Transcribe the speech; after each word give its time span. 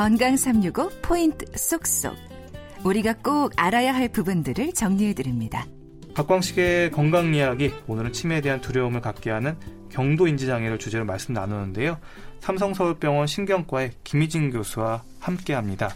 건강 0.00 0.34
365 0.34 0.88
포인트 1.02 1.44
쏙쏙. 1.54 2.16
우리가 2.84 3.12
꼭 3.22 3.52
알아야 3.56 3.94
할 3.94 4.08
부분들을 4.08 4.72
정리해 4.72 5.12
드립니다. 5.12 5.66
박광식의 6.14 6.90
건강 6.90 7.34
이야기 7.34 7.70
오늘은 7.86 8.14
치매에 8.14 8.40
대한 8.40 8.62
두려움을 8.62 9.02
갖게 9.02 9.28
하는 9.28 9.58
경도 9.90 10.26
인지 10.26 10.46
장애를 10.46 10.78
주제로 10.78 11.04
말씀 11.04 11.34
나누는데요. 11.34 11.98
삼성서울병원 12.40 13.26
신경과의 13.26 13.90
김희진 14.02 14.52
교수와 14.52 15.02
함께 15.18 15.52
합니다. 15.52 15.94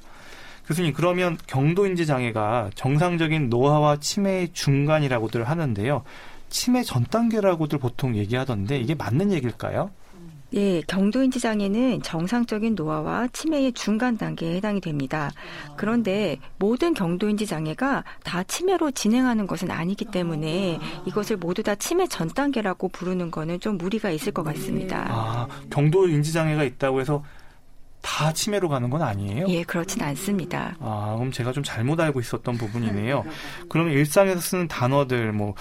교수님 0.67 0.93
그러면 0.93 1.39
경도 1.47 1.87
인지 1.87 2.05
장애가 2.05 2.73
정상적인 2.75 3.49
노화와 3.49 4.01
치매의 4.01 4.53
중간이라고들 4.53 5.45
하는데요. 5.45 6.05
치매 6.51 6.83
전 6.83 7.07
단계라고들 7.07 7.79
보통 7.79 8.17
얘기하던데 8.17 8.77
이게 8.77 8.95
맞는 8.95 9.33
얘기일까요? 9.33 9.93
예, 10.55 10.81
경도인지 10.83 11.41
장애는 11.41 12.03
정상적인 12.03 12.75
노화와 12.75 13.29
치매의 13.29 13.73
중간 13.73 14.17
단계에 14.17 14.57
해당이 14.57 14.81
됩니다. 14.81 15.31
그런데 15.77 16.39
모든 16.59 16.95
경도인지 16.95 17.47
장애가 17.47 18.05
다 18.23 18.43
치매로 18.45 18.93
진행하는 18.93 19.47
것은 19.47 19.71
아니기 19.71 20.05
때문에 20.05 20.79
이것을 21.07 21.37
모두 21.37 21.63
다 21.63 21.75
치매 21.75 22.07
전 22.07 22.29
단계라고 22.29 22.89
부르는 22.89 23.31
것은 23.31 23.61
좀 23.61 23.79
무리가 23.79 24.11
있을 24.11 24.33
것 24.33 24.43
같습니다. 24.45 25.07
아, 25.09 25.49
경도인지 25.71 26.33
장애가 26.33 26.65
있다고 26.65 27.01
해서 27.01 27.23
다 28.05 28.33
치매로 28.33 28.69
가는 28.69 28.91
건 28.91 29.01
아니에요? 29.01 29.47
예, 29.49 29.63
그렇진 29.63 30.03
않습니다. 30.03 30.77
아, 30.79 31.15
그럼 31.17 31.33
제가 31.33 31.53
좀 31.53 31.65
잘못 31.65 31.99
알고 31.99 32.21
있었던 32.21 32.57
부분이네요. 32.59 33.25
그러면 33.71 33.95
일상에서 33.95 34.41
쓰는 34.41 34.69
단어들 34.69 35.33
뭐 35.33 35.55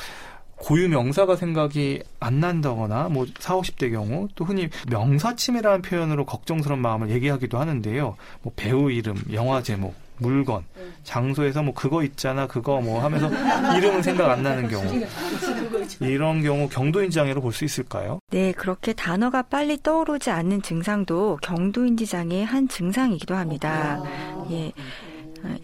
고유 0.63 0.87
명사가 0.87 1.35
생각이 1.35 2.01
안 2.21 2.39
난다거나 2.39 3.09
뭐 3.09 3.25
4, 3.37 3.57
50대 3.57 3.91
경우 3.91 4.29
또 4.35 4.45
흔히 4.45 4.69
명사 4.89 5.35
치매라는 5.35 5.81
표현으로 5.81 6.25
걱정스러운 6.25 6.81
마음을 6.81 7.09
얘기하기도 7.09 7.59
하는데요. 7.59 8.15
뭐 8.41 8.53
배우 8.55 8.89
이름, 8.89 9.21
영화 9.33 9.61
제목, 9.61 9.93
물건, 10.19 10.63
장소에서 11.03 11.63
뭐 11.63 11.73
그거 11.73 12.01
있잖아, 12.03 12.47
그거 12.47 12.79
뭐 12.79 13.03
하면서 13.03 13.29
이름은 13.77 14.03
생각 14.03 14.31
안 14.31 14.41
나는 14.41 14.69
경우. 14.69 14.85
이런 15.99 16.41
경우 16.41 16.69
경도인지 16.69 17.15
장애로 17.15 17.41
볼 17.41 17.51
수 17.51 17.65
있을까요? 17.65 18.19
네, 18.31 18.53
그렇게 18.53 18.93
단어가 18.93 19.41
빨리 19.41 19.77
떠오르지 19.83 20.29
않는 20.29 20.61
증상도 20.61 21.39
경도인지 21.41 22.05
장애의 22.05 22.45
한 22.45 22.69
증상이기도 22.69 23.35
합니다. 23.35 24.01
예. 24.51 24.71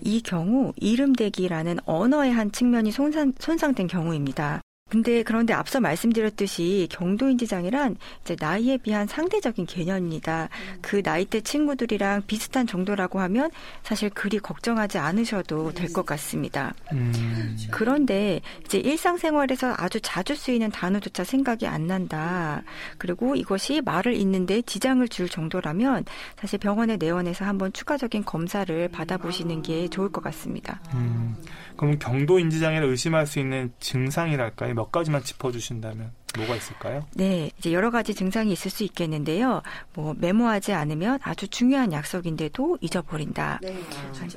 이 0.01 0.21
경우 0.21 0.73
이름 0.75 1.13
대기라는 1.13 1.77
언어의 1.85 2.33
한 2.33 2.51
측면이 2.51 2.91
손상, 2.91 3.31
손상된 3.39 3.87
경우입니다. 3.87 4.59
근데 4.89 5.21
그런데 5.23 5.53
앞서 5.53 5.79
말씀드렸듯이 5.79 6.87
경도인지 6.91 7.45
장애란 7.47 7.97
이제 8.23 8.35
나이에 8.39 8.77
비한 8.77 9.05
상대적인 9.07 9.65
개념입니다. 9.67 10.49
그 10.81 11.01
나이 11.03 11.25
대 11.25 11.41
친구들이랑 11.41 12.23
비슷한 12.25 12.65
정도라고 12.65 13.19
하면 13.19 13.51
사실 13.83 14.09
그리 14.09 14.39
걱정하지 14.39 14.97
않으셔도 14.97 15.71
될 15.73 15.89
것 15.89 16.05
같습니다. 16.05 16.73
음. 16.91 17.57
그런데 17.71 18.41
이제 18.65 18.77
일상생활에서 18.77 19.73
아주 19.77 19.99
자주 20.01 20.35
쓰이는 20.35 20.69
단어조차 20.71 21.23
생각이 21.23 21.65
안 21.67 21.87
난다. 21.87 22.61
그리고 22.97 23.35
이것이 23.35 23.81
말을 23.81 24.13
잇는데 24.15 24.61
지장을 24.61 25.07
줄 25.07 25.27
정도라면 25.29 26.05
사실 26.39 26.59
병원에 26.59 26.97
내원해서 26.97 27.45
한번 27.45 27.73
추가적인 27.73 28.23
검사를 28.25 28.87
받아보시는 28.89 29.61
게 29.63 29.87
좋을 29.87 30.11
것 30.11 30.23
같습니다. 30.23 30.79
음. 30.93 31.35
그럼 31.75 31.97
경도 31.97 32.39
인지 32.39 32.59
장애를 32.59 32.87
의심할 32.89 33.25
수 33.25 33.39
있는 33.39 33.71
증상이랄까요? 33.79 34.75
몇 34.79 34.93
가지만 34.93 35.21
짚어주신다면 35.21 36.11
뭐가 36.37 36.55
있을까요? 36.55 37.05
네, 37.15 37.51
이제 37.57 37.73
여러 37.73 37.91
가지 37.91 38.15
증상이 38.15 38.53
있을 38.53 38.71
수 38.71 38.85
있겠는데요. 38.85 39.61
뭐 39.93 40.15
메모하지 40.17 40.71
않으면 40.71 41.19
아주 41.21 41.49
중요한 41.49 41.91
약속인데도 41.91 42.77
잊어버린다. 42.79 43.59
네, 43.61 43.77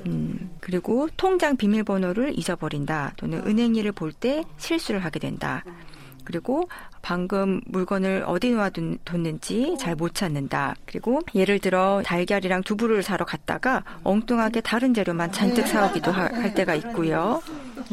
음, 0.07 0.51
그리고 0.59 1.07
통장 1.15 1.55
비밀번호를 1.55 2.37
잊어버린다. 2.37 3.13
또는 3.15 3.41
은행 3.47 3.75
일을 3.75 3.93
볼 3.93 4.11
때 4.11 4.43
실수를 4.57 5.03
하게 5.05 5.19
된다. 5.19 5.63
그리고 6.25 6.67
방금 7.01 7.59
물건을 7.65 8.23
어디 8.27 8.51
놓아뒀는지 8.51 9.75
잘 9.79 9.95
못 9.95 10.13
찾는다. 10.13 10.75
그리고 10.85 11.21
예를 11.35 11.59
들어 11.59 12.01
달걀이랑 12.05 12.63
두부를 12.63 13.01
사러 13.03 13.25
갔다가 13.25 13.83
엉뚱하게 14.03 14.61
다른 14.61 14.93
재료만 14.93 15.31
잔뜩 15.31 15.67
사오기도 15.67 16.11
하, 16.11 16.23
할 16.23 16.53
때가 16.53 16.75
있고요. 16.75 17.41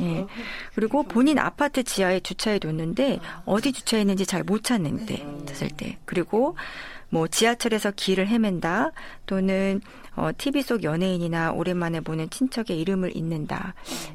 예. 0.01 0.27
그리고 0.75 1.03
본인 1.03 1.39
아파트 1.39 1.83
지하에 1.83 2.21
주차해 2.21 2.59
뒀는데 2.59 3.19
어디 3.45 3.73
주차했는지 3.73 4.27
잘 4.27 4.45
못 4.45 4.65
찾는데 4.65 5.45
찾을 5.47 5.69
때. 5.69 5.99
그리고 6.05 6.57
뭐 7.11 7.27
지하철에서 7.29 7.91
길을 7.95 8.27
헤맨다 8.29 8.93
또는 9.27 9.81
어, 10.17 10.31
TV 10.37 10.63
속 10.63 10.83
연예인이나 10.85 11.53
오랜만에 11.53 12.01
보는 12.01 12.31
친척의 12.31 12.79
이름을 12.81 13.17
잊는다. 13.17 13.75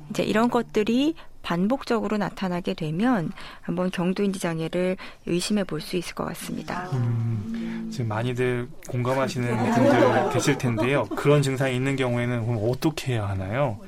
이제 0.10 0.24
이런 0.24 0.50
것들이 0.50 1.16
반복적으로 1.42 2.18
나타나게 2.18 2.74
되면 2.74 3.32
한번 3.62 3.92
경도인지 3.92 4.40
장애를 4.40 4.98
의심해 5.28 5.64
볼 5.64 5.80
수 5.80 5.96
있을 5.96 6.16
것 6.16 6.26
같습니다. 6.26 6.90
음, 6.94 7.90
지금 7.92 8.08
많이들 8.08 8.68
공감하시는 8.88 9.74
분들 9.74 10.30
계실 10.34 10.58
텐데요. 10.58 11.06
그런 11.16 11.42
증상이 11.44 11.76
있는 11.76 11.96
경우에는 11.96 12.46
그럼 12.48 12.60
어떻게 12.70 13.14
해야 13.14 13.28
하나요? 13.30 13.80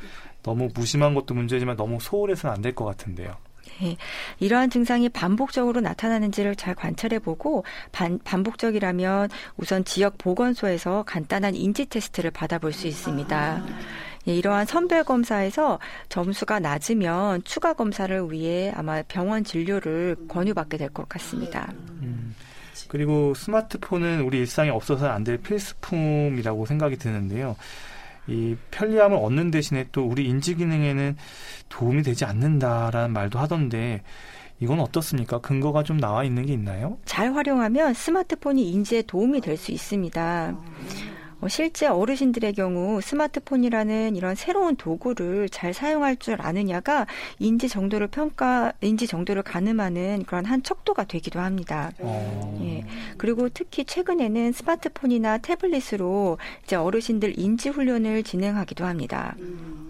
너무 0.47 0.69
무심한 0.74 1.13
것도 1.13 1.34
문제지만 1.35 1.75
너무 1.78 2.00
소홀해서는 2.00 2.56
안 2.56 2.62
될 2.62 2.74
것 2.74 2.85
같은데요. 2.85 3.35
네, 3.81 3.96
이러한 4.40 4.69
증상이 4.72 5.09
반복적으로 5.09 5.81
나타나는지를 5.81 6.56
잘 6.56 6.74
관찰해 6.74 7.19
보고 7.19 7.63
반, 7.91 8.18
반복적이라면 8.24 9.30
우선 9.58 9.84
지역 9.85 10.18
보건소에서 10.18 11.03
간단한 11.06 11.53
인지 11.56 11.85
테스트를 11.85 12.31
받아볼 12.31 12.74
수 12.74 12.88
있습니다. 12.88 13.63
예, 14.30 14.35
이러한 14.35 14.66
선별 14.66 15.03
검사에서 15.03 15.80
점수가 16.09 16.59
낮으면 16.59 17.44
추가 17.44 17.74
검사를 17.74 18.31
위해 18.31 18.72
아마 18.75 19.02
병원 19.03 19.44
진료를 19.44 20.16
권유받게 20.28 20.78
될 20.78 20.90
것 20.90 21.08
같습니다. 21.08 21.72
음, 22.02 22.34
그리고 22.88 23.34
스마트폰은 23.35 24.22
우리 24.22 24.40
일상에 24.40 24.69
없어서는 24.72 25.12
안 25.14 25.24
될 25.24 25.38
필수품이라고 25.38 26.66
생각이 26.66 26.97
드는데요. 26.97 27.56
이 28.27 28.55
편리함을 28.71 29.17
얻는 29.17 29.51
대신에 29.51 29.85
또 29.91 30.05
우리 30.05 30.25
인지 30.27 30.55
기능에는 30.55 31.15
도움이 31.69 32.03
되지 32.03 32.25
않는다라는 32.25 33.11
말도 33.13 33.39
하던데 33.39 34.01
이건 34.59 34.79
어떻습니까? 34.79 35.39
근거가 35.39 35.83
좀 35.83 35.99
나와 35.99 36.23
있는 36.23 36.45
게 36.45 36.53
있나요? 36.53 36.97
잘 37.05 37.33
활용하면 37.33 37.93
스마트폰이 37.93 38.69
인지에 38.71 39.03
도움이 39.03 39.39
될 39.41 39.55
수 39.57 39.71
있습니다. 39.71 40.53
어, 40.55 40.66
실제 41.47 41.85
어르신들의 41.85 42.53
경우 42.53 42.99
스마트폰이라는 42.99 44.15
이런 44.15 44.35
새로운 44.35 44.75
도구를 44.75 45.49
잘 45.49 45.73
사용할 45.73 46.15
줄 46.17 46.37
아느냐가 46.39 47.05
인지 47.39 47.69
정도를 47.69 48.07
평가, 48.07 48.73
인지 48.81 49.05
정도를 49.05 49.43
가늠하는 49.43 50.23
그런 50.25 50.45
한 50.45 50.63
척도가 50.63 51.03
되기도 51.03 51.39
합니다. 51.39 51.91
어. 51.99 52.59
예. 52.63 52.83
그리고 53.17 53.49
특히 53.49 53.85
최근에는 53.85 54.51
스마트폰이나 54.51 55.37
태블릿으로 55.37 56.37
이제 56.63 56.75
어르신들 56.75 57.37
인지 57.37 57.69
훈련을 57.69 58.23
진행하기도 58.23 58.85
합니다. 58.85 59.35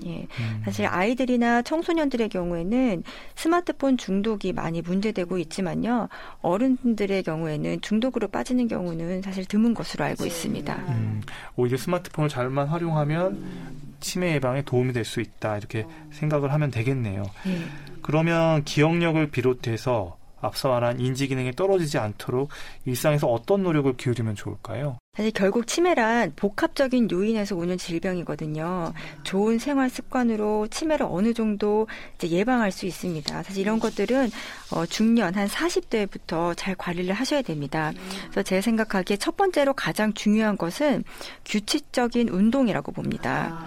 예. 0.06 0.28
음. 0.40 0.62
사실 0.66 0.86
아이들이나 0.86 1.62
청소년들의 1.62 2.30
경우에는 2.30 3.04
스마트폰 3.36 3.98
중독이 3.98 4.54
많이 4.54 4.82
문제되고 4.82 5.38
있지만요. 5.38 6.10
어른들의 6.42 7.24
경우에는 7.24 7.82
중독으로 7.82 8.28
빠지는 8.28 8.68
경우는 8.68 9.22
사실 9.22 9.46
드문 9.46 9.74
것으로 9.74 10.04
알고 10.04 10.26
있습니다. 10.26 10.76
음. 10.90 11.22
오히려 11.56 11.78
스마트폰을 11.78 12.30
잘만 12.30 12.68
활용하면 12.68 13.98
치매 14.00 14.34
예방에 14.36 14.62
도움이 14.62 14.94
될 14.94 15.04
수 15.06 15.22
있다 15.22 15.58
이렇게 15.58 15.86
생각을 16.12 16.52
하면 16.54 16.70
되겠네요. 16.72 17.24
네. 17.46 17.66
그러면 18.02 18.64
기억력을 18.64 19.26
비롯해서 19.32 20.18
앞서 20.42 20.70
말한 20.70 21.00
인지 21.00 21.28
기능이 21.28 21.54
떨어지지 21.54 21.98
않도록 21.98 22.50
일상에서 22.86 23.28
어떤 23.28 23.64
노력을 23.64 23.96
기울이면 23.98 24.36
좋을까요? 24.36 24.98
사실 25.18 25.32
결국 25.32 25.66
치매란 25.66 26.34
복합적인 26.36 27.10
요인에서 27.10 27.56
오는 27.56 27.76
질병이거든요. 27.76 28.94
좋은 29.24 29.58
생활 29.58 29.90
습관으로 29.90 30.68
치매를 30.68 31.08
어느 31.10 31.34
정도 31.34 31.88
예방할 32.24 32.72
수 32.72 32.86
있습니다. 32.86 33.42
사실 33.42 33.62
이런 33.62 33.80
것들은 33.80 34.30
어, 34.74 34.86
중년 34.86 35.34
한 35.34 35.48
40대부터 35.48 36.54
잘 36.56 36.76
관리를 36.76 37.16
하셔야 37.16 37.42
됩니다. 37.42 37.94
그래서 38.26 38.44
제 38.44 38.62
생각하기에 38.62 39.18
첫 39.18 39.36
번째로 39.36 39.74
가장 39.74 40.14
중요한 40.14 40.56
것은 40.56 41.04
규칙적인 41.46 42.30
운동이라고 42.30 42.92
봅니다. 42.92 43.66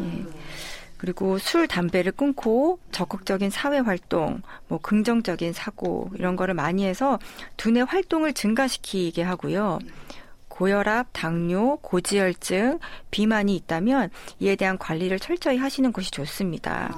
예. 0.00 0.39
그리고 1.00 1.38
술, 1.38 1.66
담배를 1.66 2.12
끊고 2.12 2.78
적극적인 2.92 3.48
사회 3.48 3.78
활동, 3.78 4.42
뭐 4.68 4.78
긍정적인 4.78 5.54
사고 5.54 6.10
이런 6.14 6.36
거를 6.36 6.52
많이 6.52 6.84
해서 6.84 7.18
두뇌 7.56 7.80
활동을 7.80 8.34
증가시키게 8.34 9.22
하고요. 9.22 9.78
고혈압, 10.48 11.06
당뇨, 11.14 11.76
고지혈증, 11.76 12.80
비만이 13.10 13.56
있다면 13.56 14.10
이에 14.40 14.56
대한 14.56 14.76
관리를 14.76 15.18
철저히 15.18 15.56
하시는 15.56 15.90
것이 15.90 16.10
좋습니다. 16.10 16.94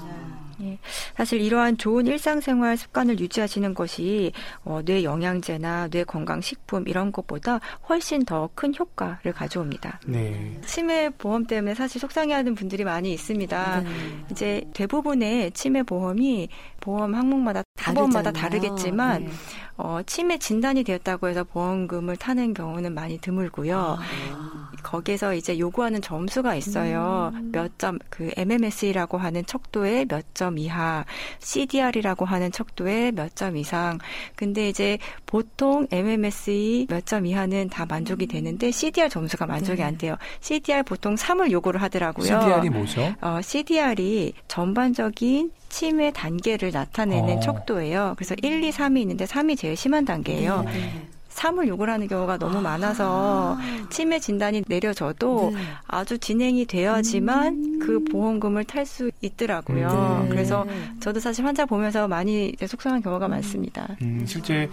예, 0.62 0.78
사실 1.16 1.40
이러한 1.40 1.78
좋은 1.78 2.06
일상생활 2.06 2.76
습관을 2.76 3.18
유지하시는 3.18 3.74
것이 3.74 4.32
어, 4.64 4.80
뇌 4.84 5.02
영양제나 5.04 5.88
뇌 5.88 6.04
건강 6.04 6.40
식품 6.40 6.84
이런 6.86 7.10
것보다 7.12 7.60
훨씬 7.88 8.24
더 8.24 8.42
큰 8.54 8.72
효과를 8.78 9.32
가져옵니다. 9.32 10.00
네. 10.06 10.60
치매 10.66 11.10
보험 11.10 11.46
때문에 11.46 11.74
사실 11.74 12.00
속상해하는 12.00 12.54
분들이 12.54 12.84
많이 12.84 13.12
있습니다. 13.12 13.80
네. 13.80 13.90
이제 14.30 14.62
대부분의 14.74 15.52
치매 15.52 15.82
보험이 15.82 16.48
보험 16.80 17.14
항목마다 17.14 17.62
보험마다 17.84 18.32
다르겠지만 18.32 19.24
네. 19.24 19.30
어, 19.76 20.00
치매 20.06 20.38
진단이 20.38 20.84
되었다고 20.84 21.28
해서 21.28 21.44
보험금을 21.44 22.16
타는 22.16 22.54
경우는 22.54 22.94
많이 22.94 23.18
드물고요. 23.18 23.98
아. 23.98 24.41
거기서 24.82 25.34
이제 25.34 25.58
요구하는 25.58 26.00
점수가 26.00 26.54
있어요. 26.56 27.30
음. 27.34 27.50
몇 27.52 27.78
점, 27.78 27.98
그 28.10 28.30
MMS라고 28.36 29.18
하는 29.18 29.44
척도의 29.46 30.06
몇점 30.06 30.58
이하, 30.58 31.04
CDR이라고 31.38 32.24
하는 32.24 32.50
척도의 32.50 33.12
몇점 33.12 33.56
이상. 33.56 33.98
근데 34.34 34.68
이제 34.68 34.98
보통 35.26 35.86
MMSE 35.90 36.86
몇 36.88 37.02
점 37.04 37.26
이하는 37.26 37.68
다 37.68 37.84
만족이 37.84 38.26
되는데 38.26 38.70
CDR 38.70 39.08
점수가 39.08 39.46
만족이 39.46 39.78
네. 39.78 39.82
안 39.82 39.98
돼요. 39.98 40.16
CDR 40.40 40.82
보통 40.84 41.14
3을 41.16 41.50
요구를 41.50 41.82
하더라고요. 41.82 42.26
CDR이 42.26 42.70
뭐죠? 42.70 43.14
어, 43.20 43.40
CDR이 43.42 44.32
전반적인 44.48 45.50
치매 45.68 46.12
단계를 46.12 46.70
나타내는 46.70 47.38
어. 47.38 47.40
척도예요. 47.40 48.14
그래서 48.16 48.34
1, 48.42 48.62
2, 48.62 48.70
3이 48.70 49.00
있는데 49.00 49.24
3이 49.24 49.56
제일 49.58 49.76
심한 49.76 50.04
단계예요. 50.04 50.62
네. 50.62 51.08
3을 51.34 51.68
요구하는 51.68 52.06
경우가 52.08 52.38
너무 52.38 52.58
아. 52.58 52.60
많아서 52.60 53.58
치매 53.90 54.18
진단이 54.18 54.62
내려져도 54.68 55.50
네. 55.54 55.60
아주 55.86 56.18
진행이 56.18 56.66
되어야지만 56.66 57.46
음. 57.46 57.78
그 57.80 58.04
보험금을 58.04 58.64
탈 58.64 58.82
수 58.86 59.10
있더라고요. 59.20 60.22
네. 60.24 60.28
그래서 60.28 60.66
저도 61.00 61.20
사실 61.20 61.44
환자 61.44 61.64
보면서 61.64 62.08
많이 62.08 62.52
속상한 62.66 63.00
경우가 63.00 63.28
많습니다. 63.28 63.96
음, 64.02 64.24
실제 64.26 64.68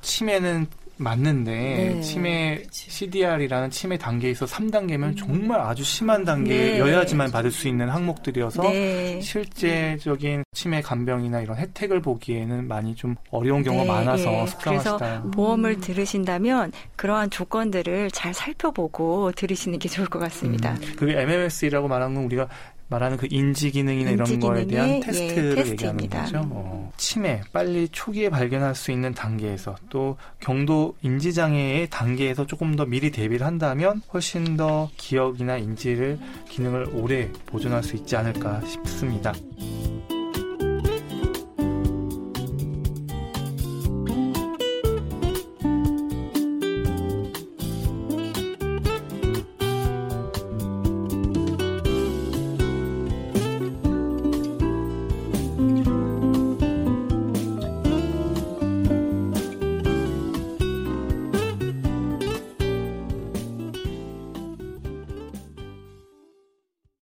치매는 0.00 0.66
맞는데 1.00 1.50
네. 1.50 2.00
치매 2.02 2.62
CDR이라는 2.70 3.70
치매 3.70 3.96
단계에서 3.96 4.44
3단계면 4.44 5.02
음. 5.04 5.16
정말 5.16 5.60
아주 5.60 5.82
심한 5.82 6.24
단계여야지만 6.24 7.28
네. 7.28 7.32
받을 7.32 7.50
수 7.50 7.68
있는 7.68 7.88
항목들이어서 7.88 8.62
네. 8.62 9.20
실제적인 9.20 10.44
치매 10.52 10.82
간병이나 10.82 11.40
이런 11.40 11.56
혜택을 11.56 12.02
보기에는 12.02 12.68
많이 12.68 12.94
좀 12.94 13.16
어려운 13.30 13.62
경우가 13.62 13.84
네. 13.84 13.88
많아서 13.88 14.30
네. 14.30 14.46
속상하시다. 14.46 14.98
그래서 14.98 15.22
보험을 15.30 15.72
음. 15.72 15.80
들으신다면 15.80 16.72
그러한 16.96 17.30
조건들을 17.30 18.10
잘 18.10 18.34
살펴보고 18.34 19.32
들으시는 19.32 19.78
게 19.78 19.88
좋을 19.88 20.06
것 20.06 20.18
같습니다. 20.18 20.72
음. 20.72 20.94
그게 20.96 21.18
MMS라고 21.18 21.88
말하는 21.88 22.14
건 22.14 22.24
우리가 22.24 22.48
말하는 22.90 23.16
그 23.16 23.26
인지 23.30 23.70
기능이나 23.70 24.10
인지 24.10 24.34
이런 24.34 24.40
거에 24.40 24.66
대한 24.66 24.88
예, 24.90 25.00
테스트를 25.00 25.66
예, 25.66 25.70
얘기하는 25.70 26.08
거죠. 26.08 26.40
어. 26.50 26.92
치매 26.96 27.40
빨리 27.52 27.88
초기에 27.88 28.28
발견할 28.28 28.74
수 28.74 28.90
있는 28.90 29.14
단계에서 29.14 29.76
또 29.88 30.16
경도 30.40 30.96
인지 31.02 31.32
장애의 31.32 31.88
단계에서 31.88 32.46
조금 32.46 32.74
더 32.76 32.84
미리 32.84 33.10
대비를 33.10 33.46
한다면 33.46 34.02
훨씬 34.12 34.56
더 34.56 34.90
기억이나 34.96 35.56
인지를 35.56 36.18
기능을 36.48 36.90
오래 36.94 37.30
보존할 37.46 37.82
수 37.82 37.96
있지 37.96 38.16
않을까 38.16 38.60
싶습니다. 38.66 39.32